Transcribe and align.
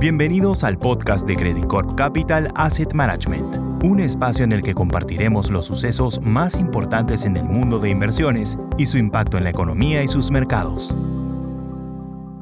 Bienvenidos 0.00 0.62
al 0.62 0.78
podcast 0.78 1.26
de 1.26 1.34
Credit 1.34 1.66
Corp 1.66 1.96
Capital 1.96 2.52
Asset 2.54 2.92
Management, 2.92 3.56
un 3.82 3.98
espacio 3.98 4.44
en 4.44 4.52
el 4.52 4.62
que 4.62 4.72
compartiremos 4.72 5.50
los 5.50 5.66
sucesos 5.66 6.20
más 6.20 6.54
importantes 6.54 7.24
en 7.24 7.36
el 7.36 7.42
mundo 7.42 7.80
de 7.80 7.90
inversiones 7.90 8.56
y 8.76 8.86
su 8.86 8.96
impacto 8.96 9.38
en 9.38 9.42
la 9.42 9.50
economía 9.50 10.00
y 10.04 10.06
sus 10.06 10.30
mercados. 10.30 10.96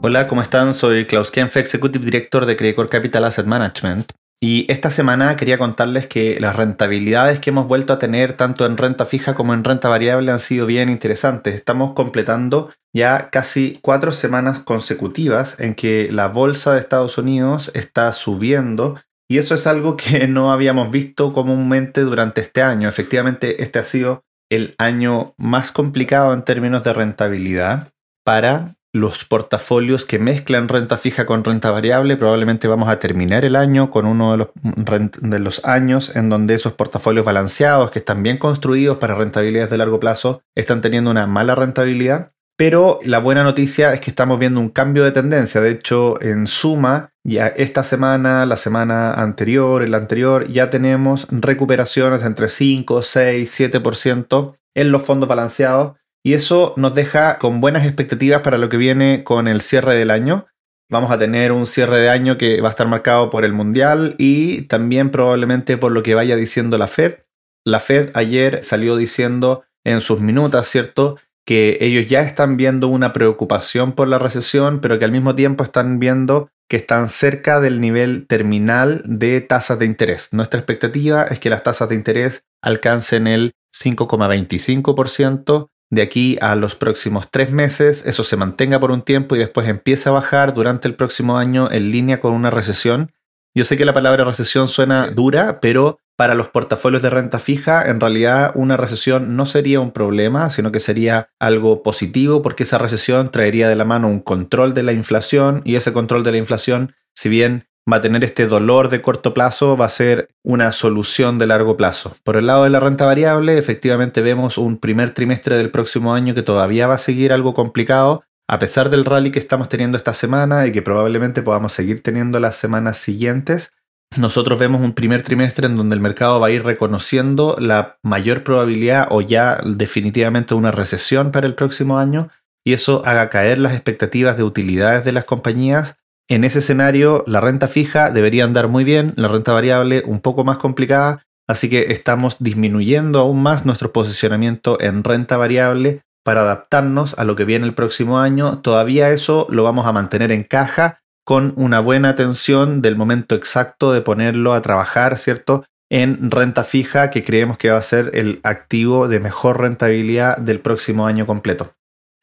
Hola, 0.00 0.28
¿cómo 0.28 0.42
están? 0.42 0.74
Soy 0.74 1.08
Klaus 1.08 1.32
Kempf, 1.32 1.56
Executive 1.56 2.04
Director 2.04 2.46
de 2.46 2.54
Credit 2.54 2.76
Corp 2.76 2.88
Capital 2.88 3.24
Asset 3.24 3.46
Management. 3.46 4.12
Y 4.42 4.64
esta 4.72 4.90
semana 4.90 5.36
quería 5.36 5.58
contarles 5.58 6.06
que 6.06 6.40
las 6.40 6.56
rentabilidades 6.56 7.40
que 7.40 7.50
hemos 7.50 7.68
vuelto 7.68 7.92
a 7.92 7.98
tener 7.98 8.32
tanto 8.32 8.64
en 8.64 8.78
renta 8.78 9.04
fija 9.04 9.34
como 9.34 9.52
en 9.52 9.64
renta 9.64 9.90
variable 9.90 10.30
han 10.32 10.38
sido 10.38 10.64
bien 10.64 10.88
interesantes. 10.88 11.54
Estamos 11.54 11.92
completando 11.92 12.72
ya 12.94 13.28
casi 13.28 13.78
cuatro 13.82 14.12
semanas 14.12 14.60
consecutivas 14.60 15.60
en 15.60 15.74
que 15.74 16.08
la 16.10 16.28
bolsa 16.28 16.72
de 16.72 16.80
Estados 16.80 17.18
Unidos 17.18 17.70
está 17.74 18.10
subiendo 18.14 18.98
y 19.30 19.38
eso 19.38 19.54
es 19.54 19.66
algo 19.66 19.98
que 19.98 20.26
no 20.28 20.52
habíamos 20.52 20.90
visto 20.90 21.34
comúnmente 21.34 22.00
durante 22.00 22.40
este 22.40 22.62
año. 22.62 22.88
Efectivamente, 22.88 23.62
este 23.62 23.78
ha 23.78 23.84
sido 23.84 24.24
el 24.50 24.74
año 24.78 25.34
más 25.36 25.70
complicado 25.70 26.32
en 26.32 26.44
términos 26.44 26.82
de 26.82 26.94
rentabilidad 26.94 27.92
para 28.24 28.74
los 28.92 29.24
portafolios 29.24 30.04
que 30.04 30.18
mezclan 30.18 30.68
renta 30.68 30.96
fija 30.96 31.26
con 31.26 31.44
renta 31.44 31.70
variable. 31.70 32.16
Probablemente 32.16 32.68
vamos 32.68 32.88
a 32.88 32.98
terminar 32.98 33.44
el 33.44 33.56
año 33.56 33.90
con 33.90 34.06
uno 34.06 34.36
de 34.36 35.38
los, 35.38 35.64
años 35.64 36.14
en 36.16 36.28
donde 36.28 36.54
esos 36.54 36.72
portafolios 36.72 37.24
balanceados, 37.24 37.90
que 37.90 38.00
están 38.00 38.22
bien 38.22 38.38
construidos 38.38 38.98
para 38.98 39.14
rentabilidades 39.14 39.70
de 39.70 39.78
largo 39.78 40.00
plazo, 40.00 40.42
están 40.54 40.80
teniendo 40.80 41.10
una 41.10 41.26
mala 41.26 41.54
rentabilidad. 41.54 42.32
Pero 42.56 43.00
la 43.04 43.20
buena 43.20 43.42
noticia 43.42 43.94
es 43.94 44.00
que 44.00 44.10
estamos 44.10 44.38
viendo 44.38 44.60
un 44.60 44.68
cambio 44.68 45.04
de 45.04 45.12
tendencia. 45.12 45.62
De 45.62 45.70
hecho, 45.70 46.20
en 46.20 46.46
suma, 46.46 47.10
ya 47.24 47.46
esta 47.46 47.82
semana, 47.82 48.44
la 48.44 48.56
semana 48.56 49.14
anterior, 49.14 49.88
la 49.88 49.96
anterior, 49.96 50.46
ya 50.50 50.68
tenemos 50.68 51.26
recuperaciones 51.30 52.22
entre 52.22 52.48
5, 52.50 53.02
6, 53.02 53.60
7% 53.60 54.54
en 54.74 54.92
los 54.92 55.02
fondos 55.02 55.28
balanceados 55.28 55.99
y 56.22 56.34
eso 56.34 56.74
nos 56.76 56.94
deja 56.94 57.38
con 57.38 57.60
buenas 57.60 57.84
expectativas 57.84 58.42
para 58.42 58.58
lo 58.58 58.68
que 58.68 58.76
viene 58.76 59.24
con 59.24 59.48
el 59.48 59.60
cierre 59.60 59.94
del 59.94 60.10
año. 60.10 60.46
Vamos 60.90 61.10
a 61.10 61.18
tener 61.18 61.52
un 61.52 61.66
cierre 61.66 61.98
de 61.98 62.10
año 62.10 62.36
que 62.36 62.60
va 62.60 62.68
a 62.68 62.70
estar 62.70 62.88
marcado 62.88 63.30
por 63.30 63.44
el 63.44 63.52
Mundial 63.52 64.16
y 64.18 64.62
también 64.62 65.10
probablemente 65.10 65.76
por 65.76 65.92
lo 65.92 66.02
que 66.02 66.14
vaya 66.14 66.36
diciendo 66.36 66.78
la 66.78 66.88
Fed. 66.88 67.20
La 67.64 67.78
Fed 67.78 68.10
ayer 68.14 68.64
salió 68.64 68.96
diciendo 68.96 69.64
en 69.84 70.00
sus 70.00 70.20
minutas, 70.20 70.68
¿cierto? 70.68 71.16
Que 71.46 71.78
ellos 71.80 72.08
ya 72.08 72.22
están 72.22 72.56
viendo 72.56 72.88
una 72.88 73.12
preocupación 73.12 73.92
por 73.92 74.08
la 74.08 74.18
recesión, 74.18 74.80
pero 74.80 74.98
que 74.98 75.04
al 75.04 75.12
mismo 75.12 75.34
tiempo 75.34 75.64
están 75.64 75.98
viendo 75.98 76.50
que 76.68 76.76
están 76.76 77.08
cerca 77.08 77.60
del 77.60 77.80
nivel 77.80 78.26
terminal 78.26 79.02
de 79.04 79.40
tasas 79.40 79.78
de 79.78 79.86
interés. 79.86 80.28
Nuestra 80.32 80.60
expectativa 80.60 81.24
es 81.24 81.38
que 81.38 81.50
las 81.50 81.62
tasas 81.62 81.88
de 81.88 81.96
interés 81.96 82.44
alcancen 82.62 83.26
el 83.26 83.52
5,25% 83.74 85.68
de 85.90 86.02
aquí 86.02 86.38
a 86.40 86.54
los 86.54 86.76
próximos 86.76 87.30
tres 87.30 87.50
meses, 87.50 88.06
eso 88.06 88.22
se 88.22 88.36
mantenga 88.36 88.78
por 88.78 88.92
un 88.92 89.02
tiempo 89.02 89.34
y 89.34 89.40
después 89.40 89.68
empiece 89.68 90.08
a 90.08 90.12
bajar 90.12 90.54
durante 90.54 90.86
el 90.86 90.94
próximo 90.94 91.36
año 91.36 91.68
en 91.70 91.90
línea 91.90 92.20
con 92.20 92.32
una 92.32 92.50
recesión. 92.50 93.12
Yo 93.54 93.64
sé 93.64 93.76
que 93.76 93.84
la 93.84 93.92
palabra 93.92 94.24
recesión 94.24 94.68
suena 94.68 95.08
dura, 95.08 95.58
pero 95.60 95.98
para 96.16 96.34
los 96.34 96.48
portafolios 96.48 97.02
de 97.02 97.10
renta 97.10 97.40
fija, 97.40 97.88
en 97.88 97.98
realidad 97.98 98.52
una 98.54 98.76
recesión 98.76 99.36
no 99.36 99.46
sería 99.46 99.80
un 99.80 99.90
problema, 99.90 100.50
sino 100.50 100.70
que 100.70 100.78
sería 100.78 101.30
algo 101.40 101.82
positivo 101.82 102.42
porque 102.42 102.62
esa 102.62 102.78
recesión 102.78 103.32
traería 103.32 103.68
de 103.68 103.74
la 103.74 103.84
mano 103.84 104.06
un 104.06 104.20
control 104.20 104.74
de 104.74 104.84
la 104.84 104.92
inflación 104.92 105.62
y 105.64 105.74
ese 105.74 105.92
control 105.92 106.22
de 106.22 106.32
la 106.32 106.36
inflación, 106.36 106.94
si 107.14 107.28
bien 107.28 107.69
va 107.90 107.98
a 107.98 108.00
tener 108.00 108.24
este 108.24 108.46
dolor 108.46 108.88
de 108.88 109.02
corto 109.02 109.34
plazo, 109.34 109.76
va 109.76 109.86
a 109.86 109.90
ser 109.90 110.28
una 110.44 110.72
solución 110.72 111.38
de 111.38 111.46
largo 111.46 111.76
plazo. 111.76 112.12
Por 112.24 112.36
el 112.36 112.46
lado 112.46 112.64
de 112.64 112.70
la 112.70 112.80
renta 112.80 113.06
variable, 113.06 113.58
efectivamente 113.58 114.22
vemos 114.22 114.58
un 114.58 114.78
primer 114.78 115.10
trimestre 115.10 115.56
del 115.56 115.70
próximo 115.70 116.14
año 116.14 116.34
que 116.34 116.42
todavía 116.42 116.86
va 116.86 116.94
a 116.94 116.98
seguir 116.98 117.32
algo 117.32 117.54
complicado, 117.54 118.24
a 118.48 118.58
pesar 118.58 118.90
del 118.90 119.04
rally 119.04 119.30
que 119.30 119.38
estamos 119.38 119.68
teniendo 119.68 119.96
esta 119.96 120.14
semana 120.14 120.66
y 120.66 120.72
que 120.72 120.82
probablemente 120.82 121.42
podamos 121.42 121.72
seguir 121.72 122.02
teniendo 122.02 122.40
las 122.40 122.56
semanas 122.56 122.98
siguientes. 122.98 123.72
Nosotros 124.18 124.58
vemos 124.58 124.80
un 124.80 124.92
primer 124.92 125.22
trimestre 125.22 125.66
en 125.66 125.76
donde 125.76 125.94
el 125.94 126.00
mercado 126.00 126.40
va 126.40 126.48
a 126.48 126.50
ir 126.50 126.64
reconociendo 126.64 127.56
la 127.60 127.98
mayor 128.02 128.42
probabilidad 128.42 129.06
o 129.10 129.20
ya 129.20 129.60
definitivamente 129.64 130.54
una 130.54 130.72
recesión 130.72 131.30
para 131.30 131.46
el 131.46 131.54
próximo 131.54 131.96
año 131.96 132.28
y 132.64 132.72
eso 132.72 133.02
haga 133.06 133.30
caer 133.30 133.58
las 133.58 133.72
expectativas 133.72 134.36
de 134.36 134.42
utilidades 134.42 135.04
de 135.04 135.12
las 135.12 135.24
compañías 135.24 135.99
en 136.30 136.44
ese 136.44 136.60
escenario, 136.60 137.24
la 137.26 137.40
renta 137.40 137.66
fija 137.66 138.12
debería 138.12 138.44
andar 138.44 138.68
muy 138.68 138.84
bien, 138.84 139.12
la 139.16 139.26
renta 139.26 139.52
variable 139.52 140.04
un 140.06 140.20
poco 140.20 140.44
más 140.44 140.58
complicada, 140.58 141.24
así 141.48 141.68
que 141.68 141.92
estamos 141.92 142.36
disminuyendo 142.38 143.18
aún 143.18 143.42
más 143.42 143.66
nuestro 143.66 143.92
posicionamiento 143.92 144.80
en 144.80 145.02
renta 145.02 145.36
variable 145.36 146.02
para 146.24 146.42
adaptarnos 146.42 147.18
a 147.18 147.24
lo 147.24 147.34
que 147.34 147.44
viene 147.44 147.66
el 147.66 147.74
próximo 147.74 148.20
año. 148.20 148.60
Todavía 148.60 149.10
eso 149.10 149.48
lo 149.50 149.64
vamos 149.64 149.86
a 149.86 149.92
mantener 149.92 150.30
en 150.30 150.44
caja 150.44 151.00
con 151.24 151.52
una 151.56 151.80
buena 151.80 152.10
atención 152.10 152.80
del 152.80 152.94
momento 152.94 153.34
exacto 153.34 153.92
de 153.92 154.00
ponerlo 154.00 154.54
a 154.54 154.62
trabajar, 154.62 155.18
¿cierto? 155.18 155.64
En 155.90 156.30
renta 156.30 156.62
fija, 156.62 157.10
que 157.10 157.24
creemos 157.24 157.58
que 157.58 157.70
va 157.70 157.78
a 157.78 157.82
ser 157.82 158.12
el 158.14 158.38
activo 158.44 159.08
de 159.08 159.18
mejor 159.18 159.60
rentabilidad 159.60 160.38
del 160.38 160.60
próximo 160.60 161.08
año 161.08 161.26
completo. 161.26 161.72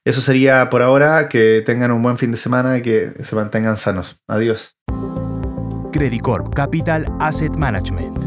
Eso 0.07 0.21
sería 0.21 0.69
por 0.69 0.83
ahora, 0.83 1.27
que 1.27 1.61
tengan 1.65 1.91
un 1.91 2.01
buen 2.01 2.17
fin 2.17 2.31
de 2.31 2.37
semana 2.37 2.77
y 2.77 2.81
que 2.81 3.11
se 3.25 3.35
mantengan 3.35 3.75
sanos. 3.75 4.23
Adiós. 4.25 4.77
Credit 5.91 6.21
Corp 6.21 6.55
Capital 6.55 7.05
Asset 7.19 7.53
Management 7.57 8.26